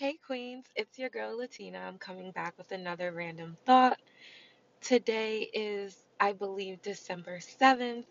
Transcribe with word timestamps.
Hey 0.00 0.18
Queens, 0.26 0.66
it's 0.76 0.98
your 0.98 1.10
girl 1.10 1.38
Latina. 1.38 1.80
I'm 1.80 1.98
coming 1.98 2.32
back 2.32 2.54
with 2.58 2.72
another 2.72 3.12
random 3.12 3.58
thought. 3.66 4.00
Today 4.82 5.48
is, 5.54 5.96
I 6.20 6.32
believe, 6.34 6.82
December 6.82 7.38
7th. 7.40 8.06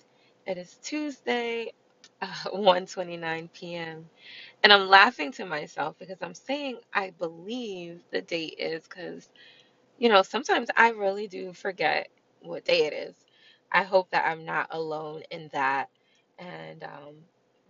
It 0.47 0.57
is 0.57 0.77
Tuesday, 0.83 1.73
uh, 2.21 2.27
1:29 2.53 3.49
p.m. 3.53 4.09
And 4.63 4.73
I'm 4.73 4.89
laughing 4.89 5.31
to 5.33 5.45
myself 5.45 5.97
because 5.99 6.19
I'm 6.21 6.35
saying 6.35 6.79
I 6.93 7.11
believe 7.11 8.01
the 8.11 8.21
date 8.21 8.55
is 8.59 8.83
because, 8.83 9.29
you 9.99 10.09
know, 10.09 10.23
sometimes 10.23 10.69
I 10.77 10.91
really 10.91 11.27
do 11.27 11.53
forget 11.53 12.09
what 12.41 12.65
day 12.65 12.87
it 12.87 12.93
is. 12.93 13.15
I 13.71 13.83
hope 13.83 14.11
that 14.11 14.27
I'm 14.27 14.45
not 14.45 14.67
alone 14.71 15.23
in 15.31 15.49
that. 15.53 15.89
And 16.39 16.83
um, 16.83 17.15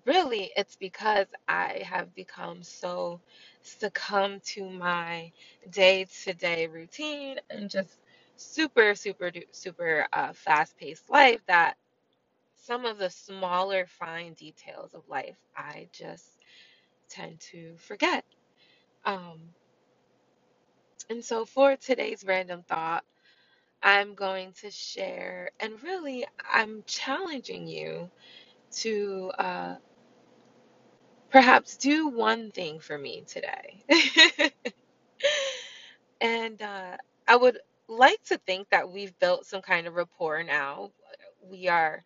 really, 0.05 0.51
it's 0.55 0.75
because 0.75 1.27
I 1.47 1.83
have 1.85 2.15
become 2.15 2.63
so 2.63 3.21
succumb 3.63 4.39
to 4.47 4.69
my 4.69 5.31
day-to-day 5.69 6.67
routine 6.67 7.37
and 7.49 7.69
just 7.69 7.97
super, 8.37 8.95
super, 8.95 9.31
super 9.51 10.07
uh, 10.13 10.33
fast-paced 10.33 11.09
life 11.09 11.41
that 11.47 11.75
some 12.55 12.85
of 12.85 12.97
the 12.97 13.09
smaller, 13.09 13.85
fine 13.87 14.33
details 14.33 14.93
of 14.93 15.07
life 15.09 15.37
I 15.55 15.87
just 15.91 16.25
tend 17.09 17.39
to 17.51 17.75
forget. 17.77 18.23
Um, 19.05 19.39
and 21.09 21.23
so 21.23 21.45
for 21.45 21.75
today's 21.75 22.23
random 22.25 22.63
thought, 22.67 23.03
I'm 23.81 24.15
going 24.15 24.53
to 24.61 24.71
share, 24.71 25.51
and 25.59 25.81
really, 25.83 26.25
I'm 26.51 26.83
challenging 26.85 27.67
you 27.67 28.09
to 28.79 29.31
uh, 29.39 29.75
perhaps 31.29 31.77
do 31.77 32.07
one 32.07 32.51
thing 32.51 32.79
for 32.79 32.97
me 32.97 33.23
today. 33.27 33.83
And 36.21 36.61
uh, 36.61 36.97
I 37.27 37.35
would 37.35 37.59
like 37.87 38.21
to 38.25 38.37
think 38.39 38.69
that 38.69 38.91
we've 38.91 39.17
built 39.19 39.45
some 39.45 39.61
kind 39.61 39.87
of 39.87 39.95
rapport 39.95 40.43
now. 40.43 40.91
We 41.49 41.67
are 41.67 42.03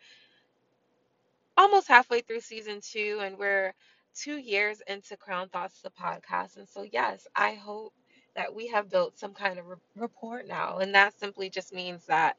almost 1.57 1.87
halfway 1.87 2.21
through 2.21 2.41
season 2.41 2.79
two, 2.81 3.19
and 3.21 3.37
we're 3.37 3.73
two 4.15 4.37
years 4.37 4.81
into 4.87 5.17
Crown 5.17 5.49
Thoughts, 5.49 5.81
the 5.81 5.89
podcast. 5.91 6.57
And 6.57 6.67
so, 6.69 6.83
yes, 6.83 7.27
I 7.35 7.55
hope 7.55 7.93
that 8.35 8.53
we 8.53 8.67
have 8.67 8.89
built 8.89 9.17
some 9.17 9.33
kind 9.33 9.59
of 9.59 9.65
rapport 9.95 10.43
now. 10.43 10.77
And 10.79 10.93
that 10.95 11.17
simply 11.19 11.49
just 11.49 11.73
means 11.73 12.05
that 12.07 12.37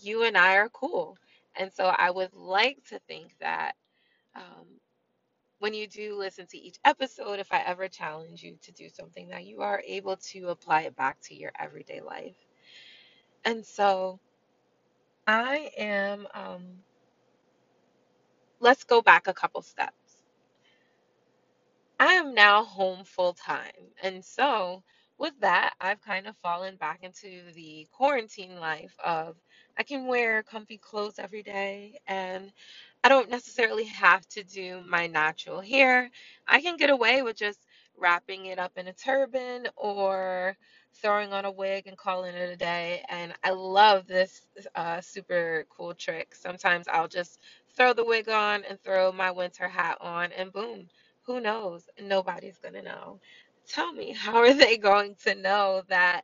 you 0.00 0.24
and 0.24 0.36
I 0.36 0.56
are 0.56 0.68
cool. 0.70 1.18
And 1.56 1.72
so, 1.72 1.86
I 1.86 2.10
would 2.10 2.34
like 2.34 2.78
to 2.88 2.98
think 3.08 3.34
that. 3.40 3.74
Um, 4.34 4.66
when 5.58 5.74
you 5.74 5.86
do 5.86 6.16
listen 6.16 6.46
to 6.48 6.58
each 6.58 6.78
episode, 6.84 7.38
if 7.38 7.52
I 7.52 7.60
ever 7.60 7.88
challenge 7.88 8.42
you 8.42 8.56
to 8.62 8.72
do 8.72 8.88
something, 8.88 9.28
that 9.28 9.46
you 9.46 9.62
are 9.62 9.82
able 9.86 10.16
to 10.16 10.48
apply 10.48 10.82
it 10.82 10.96
back 10.96 11.20
to 11.22 11.34
your 11.34 11.52
everyday 11.58 12.00
life. 12.00 12.36
And 13.44 13.64
so 13.64 14.20
I 15.26 15.70
am, 15.78 16.26
um, 16.34 16.62
let's 18.60 18.84
go 18.84 19.02
back 19.02 19.26
a 19.28 19.34
couple 19.34 19.62
steps. 19.62 20.22
I 21.98 22.14
am 22.14 22.34
now 22.34 22.64
home 22.64 23.04
full 23.04 23.32
time. 23.34 23.72
And 24.02 24.24
so 24.24 24.82
with 25.18 25.32
that, 25.40 25.74
I've 25.80 26.02
kind 26.02 26.26
of 26.26 26.36
fallen 26.38 26.76
back 26.76 27.00
into 27.02 27.52
the 27.54 27.88
quarantine 27.92 28.60
life 28.60 28.94
of 29.04 29.36
I 29.78 29.84
can 29.84 30.06
wear 30.06 30.42
comfy 30.42 30.78
clothes 30.78 31.18
every 31.18 31.42
day 31.42 31.98
and 32.06 32.52
I 33.04 33.08
don't 33.08 33.30
necessarily 33.30 33.84
have 33.84 34.26
to 34.30 34.44
do 34.44 34.82
my 34.88 35.06
natural 35.06 35.60
hair. 35.60 36.10
I 36.48 36.60
can 36.60 36.76
get 36.76 36.90
away 36.90 37.22
with 37.22 37.36
just 37.36 37.60
wrapping 37.96 38.46
it 38.46 38.58
up 38.58 38.72
in 38.76 38.88
a 38.88 38.92
turban 38.92 39.68
or 39.76 40.56
throwing 40.94 41.32
on 41.32 41.44
a 41.46 41.50
wig 41.52 41.86
and 41.86 41.96
calling 41.96 42.34
it 42.34 42.50
a 42.50 42.56
day. 42.56 43.02
And 43.08 43.34
I 43.44 43.50
love 43.50 44.06
this 44.06 44.42
uh, 44.74 45.00
super 45.00 45.66
cool 45.70 45.94
trick. 45.94 46.34
Sometimes 46.34 46.88
I'll 46.88 47.08
just 47.08 47.40
throw 47.76 47.92
the 47.92 48.04
wig 48.04 48.28
on 48.28 48.64
and 48.68 48.80
throw 48.82 49.12
my 49.12 49.30
winter 49.30 49.68
hat 49.68 49.98
on, 50.00 50.32
and 50.32 50.52
boom, 50.52 50.88
who 51.22 51.40
knows? 51.40 51.88
Nobody's 52.02 52.58
going 52.58 52.74
to 52.74 52.82
know. 52.82 53.20
Tell 53.68 53.92
me, 53.92 54.12
how 54.18 54.38
are 54.38 54.54
they 54.54 54.76
going 54.78 55.16
to 55.24 55.34
know 55.34 55.82
that 55.88 56.22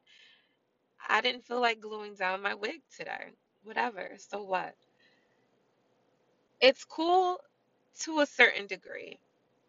I 1.09 1.21
didn't 1.23 1.47
feel 1.47 1.61
like 1.61 1.81
gluing 1.81 2.15
down 2.15 2.43
my 2.43 2.55
wig 2.55 2.83
today? 2.97 3.33
Whatever. 3.65 4.13
So 4.19 4.43
what? 4.45 4.75
It's 6.61 6.85
cool 6.85 7.41
to 8.01 8.21
a 8.21 8.27
certain 8.27 8.67
degree 8.67 9.19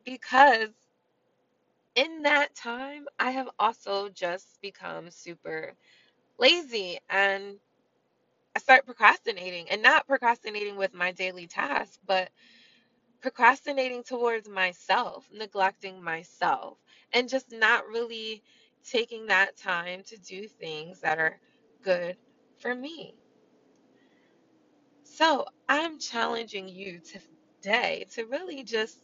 because 0.05 0.69
in 1.95 2.23
that 2.23 2.55
time, 2.55 3.07
I 3.19 3.31
have 3.31 3.49
also 3.59 4.09
just 4.09 4.61
become 4.61 5.11
super 5.11 5.73
lazy 6.39 6.99
and 7.09 7.57
I 8.55 8.59
start 8.59 8.85
procrastinating 8.85 9.69
and 9.69 9.81
not 9.83 10.07
procrastinating 10.07 10.77
with 10.77 10.93
my 10.93 11.11
daily 11.13 11.47
tasks, 11.47 11.99
but 12.05 12.29
procrastinating 13.21 14.03
towards 14.03 14.49
myself, 14.49 15.27
neglecting 15.33 16.03
myself, 16.03 16.77
and 17.13 17.29
just 17.29 17.51
not 17.51 17.87
really 17.87 18.43
taking 18.85 19.27
that 19.27 19.57
time 19.57 20.03
to 20.07 20.17
do 20.17 20.47
things 20.47 21.01
that 21.01 21.19
are 21.19 21.39
good 21.83 22.17
for 22.59 22.75
me. 22.75 23.15
So 25.15 25.45
I'm 25.69 25.99
challenging 25.99 26.67
you 26.67 26.99
today 26.99 28.07
to 28.13 28.25
really 28.25 28.63
just 28.63 28.97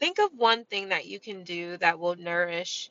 think 0.00 0.18
of 0.18 0.32
one 0.32 0.64
thing 0.64 0.88
that 0.88 1.04
you 1.04 1.20
can 1.20 1.44
do 1.44 1.76
that 1.76 1.98
will 1.98 2.16
nourish 2.16 2.88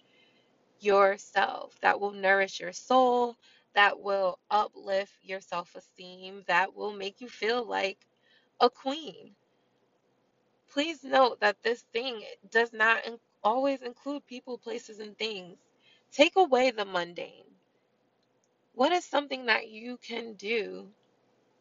yourself, 0.79 1.75
that 1.81 2.00
will 2.00 2.11
nourish 2.11 2.59
your 2.59 2.72
soul, 2.72 3.35
that 3.73 4.00
will 4.00 4.38
uplift 4.51 5.13
your 5.23 5.41
self 5.41 5.75
esteem, 5.75 6.44
that 6.45 6.75
will 6.75 6.94
make 6.94 7.19
you 7.19 7.28
feel 7.29 7.66
like 7.66 7.97
a 8.59 8.69
queen. 8.69 9.35
Please 10.69 11.03
note 11.03 11.39
that 11.39 11.63
this 11.63 11.81
thing 11.94 12.22
does 12.51 12.72
not 12.72 13.00
always 13.44 13.81
include 13.81 14.23
people, 14.27 14.59
places, 14.59 15.00
and 15.00 15.17
things. 15.17 15.57
Take 16.12 16.35
away 16.35 16.69
the 16.69 16.85
mundane. 16.85 17.56
What 18.75 18.91
is 18.91 19.03
something 19.03 19.47
that 19.47 19.67
you 19.69 19.97
can 19.97 20.33
do 20.35 20.91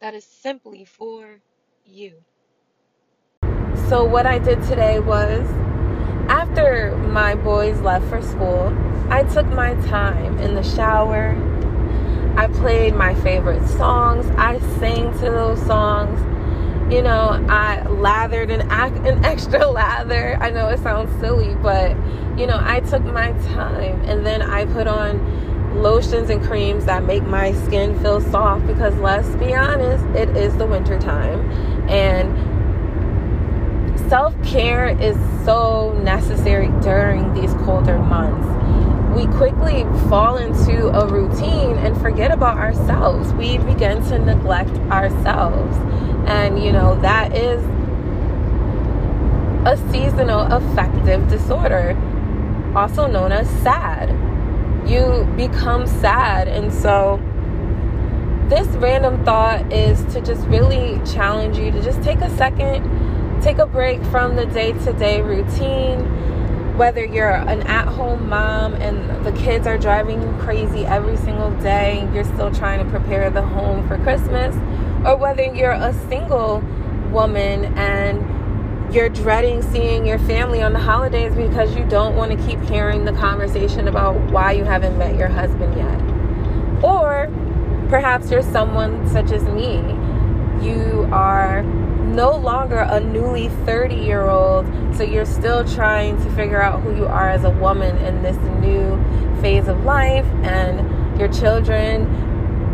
that 0.00 0.15
is 0.15 0.25
simply 0.25 0.84
for 0.84 1.41
you? 1.84 2.25
So, 3.88 4.05
what 4.05 4.27
I 4.27 4.38
did 4.38 4.62
today 4.62 4.99
was 4.99 5.47
after 6.28 6.97
my 6.97 7.34
boys 7.34 7.81
left 7.81 8.06
for 8.09 8.22
school, 8.22 8.72
I 9.10 9.22
took 9.25 9.47
my 9.47 9.75
time 9.87 10.38
in 10.38 10.54
the 10.54 10.62
shower. 10.62 11.37
I 12.37 12.49
played 12.49 12.94
my 12.94 13.15
favorite 13.16 13.66
songs. 13.69 14.27
I 14.37 14.59
sang 14.78 15.12
to 15.19 15.31
those 15.31 15.65
songs. 15.66 16.19
You 16.93 17.03
know, 17.03 17.44
I 17.49 17.83
lathered 17.88 18.50
an, 18.50 18.62
an 18.71 19.25
extra 19.25 19.66
lather. 19.71 20.37
I 20.41 20.50
know 20.50 20.69
it 20.69 20.81
sounds 20.81 21.19
silly, 21.21 21.54
but 21.56 21.91
you 22.38 22.47
know, 22.47 22.59
I 22.60 22.81
took 22.81 23.04
my 23.04 23.33
time 23.54 24.00
and 24.03 24.25
then 24.25 24.43
I 24.43 24.65
put 24.65 24.87
on 24.87 25.44
lotions 25.75 26.31
and 26.31 26.43
creams 26.43 26.85
that 26.85 27.05
make 27.05 27.23
my 27.25 27.53
skin 27.67 27.99
feel 28.01 28.21
soft 28.21 28.67
because 28.67 28.95
let's 28.97 29.29
be 29.37 29.55
honest, 29.55 30.05
it 30.17 30.37
is 30.37 30.57
the 30.57 30.67
winter 30.67 30.99
time 30.99 31.41
and 31.91 32.55
self 34.09 34.34
care 34.45 34.89
is 35.01 35.17
so 35.45 35.93
necessary 36.03 36.69
during 36.81 37.33
these 37.34 37.53
colder 37.65 37.99
months. 37.99 38.47
We 39.17 39.27
quickly 39.27 39.84
fall 40.09 40.37
into 40.37 40.89
a 40.89 41.07
routine 41.07 41.79
and 41.79 42.01
forget 42.01 42.33
about 42.33 42.59
ourselves. 42.59 43.33
We 43.34 43.59
begin 43.59 44.03
to 44.09 44.19
neglect 44.19 44.77
ourselves. 44.91 45.77
And, 46.27 46.63
you 46.63 46.73
know, 46.73 47.01
that 47.01 47.37
is 47.37 47.63
a 49.67 49.77
seasonal 49.93 50.41
affective 50.41 51.29
disorder, 51.29 51.97
also 52.75 53.07
known 53.07 53.31
as 53.31 53.48
SAD. 53.63 54.23
You 54.86 55.27
become 55.36 55.86
sad. 55.86 56.48
And 56.48 56.72
so, 56.72 57.21
this 58.48 58.66
random 58.77 59.25
thought 59.25 59.72
is 59.72 60.04
to 60.13 60.21
just 60.21 60.47
really 60.48 61.01
challenge 61.10 61.57
you 61.57 61.71
to 61.71 61.83
just 61.83 62.03
take 62.03 62.21
a 62.21 62.31
second 62.36 62.84
take 63.45 63.59
a 63.59 63.66
break 63.66 64.03
from 64.04 64.36
the 64.36 64.47
day 64.47 64.72
to 64.72 64.92
day 64.95 65.21
routine. 65.21 66.01
Whether 66.78 67.04
you're 67.04 67.28
an 67.28 67.60
at 67.66 67.86
home 67.86 68.28
mom 68.28 68.72
and 68.75 69.25
the 69.25 69.33
kids 69.33 69.66
are 69.66 69.77
driving 69.77 70.22
you 70.22 70.33
crazy 70.41 70.86
every 70.86 71.16
single 71.19 71.51
day, 71.60 72.09
you're 72.15 72.25
still 72.25 72.51
trying 72.51 72.83
to 72.83 72.91
prepare 72.91 73.28
the 73.28 73.42
home 73.42 73.86
for 73.86 73.98
Christmas, 73.98 74.57
or 75.04 75.16
whether 75.16 75.45
you're 75.45 75.72
a 75.72 75.92
single 76.09 76.65
woman 77.13 77.66
and 77.78 78.19
you're 78.95 79.09
dreading 79.09 79.61
seeing 79.61 80.07
your 80.07 80.21
family 80.21 80.63
on 80.63 80.73
the 80.73 80.79
holidays 80.79 81.35
because 81.35 81.75
you 81.75 81.85
don't 81.87 82.15
want 82.15 82.31
to 82.31 82.47
keep 82.47 82.61
hearing 82.71 83.05
the 83.05 83.13
conversation 83.15 83.89
about 83.89 84.15
why 84.31 84.53
you 84.53 84.63
haven't 84.63 84.97
met 84.97 85.17
your 85.17 85.27
husband 85.27 85.77
yet. 85.77 86.01
Or 86.85 87.29
perhaps 87.89 88.31
you're 88.31 88.43
someone 88.43 89.09
such 89.09 89.33
as 89.33 89.43
me. 89.43 89.79
You 90.65 91.09
are 91.11 91.65
no 91.65 92.37
longer 92.37 92.87
a 92.89 93.01
newly 93.01 93.49
30 93.67 93.97
year 93.97 94.29
old. 94.29 94.65
So 94.95 95.03
you're 95.03 95.27
still 95.27 95.65
trying 95.65 96.17
to 96.23 96.31
figure 96.37 96.63
out 96.63 96.81
who 96.83 96.95
you 96.95 97.07
are 97.07 97.29
as 97.29 97.43
a 97.43 97.51
woman 97.51 97.97
in 97.99 98.23
this 98.23 98.37
new 98.61 98.97
phase 99.43 99.67
of 99.67 99.83
life, 99.83 100.27
and 100.45 101.19
your 101.19 101.29
children 101.33 102.23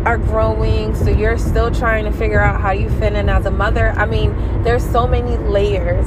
are 0.04 0.18
growing. 0.18 0.94
So 0.94 1.10
you're 1.10 1.38
still 1.38 1.70
trying 1.70 2.04
to 2.04 2.12
figure 2.12 2.40
out 2.40 2.60
how 2.60 2.72
you 2.72 2.88
fit 2.90 3.12
in 3.12 3.28
as 3.28 3.46
a 3.46 3.50
mother. 3.50 3.90
I 3.90 4.06
mean, 4.06 4.62
there's 4.62 4.84
so 4.84 5.06
many 5.06 5.36
layers. 5.36 6.06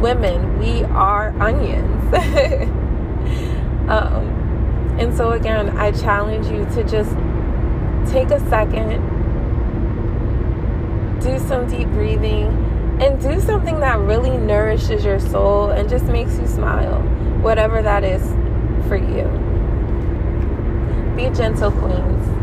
Women, 0.00 0.58
we 0.58 0.84
are 0.84 1.30
onions. 1.40 2.14
um, 3.88 4.96
and 4.98 5.16
so, 5.16 5.32
again, 5.32 5.76
I 5.76 5.92
challenge 5.92 6.46
you 6.46 6.64
to 6.76 6.84
just 6.88 7.10
take 8.12 8.30
a 8.30 8.40
second 8.48 9.18
do 11.20 11.38
some 11.40 11.68
deep 11.68 11.88
breathing, 11.88 12.46
and 13.00 13.20
do 13.20 13.40
something 13.40 13.80
that 13.80 13.98
really 13.98 14.36
nourishes 14.36 15.04
your 15.04 15.20
soul 15.20 15.70
and 15.70 15.88
just 15.88 16.04
makes 16.06 16.38
you 16.38 16.46
smile, 16.46 17.00
whatever 17.40 17.82
that 17.82 18.04
is 18.04 18.22
for 18.88 18.96
you. 18.96 19.24
Be 21.16 21.34
gentle, 21.36 21.70
queens. 21.70 22.37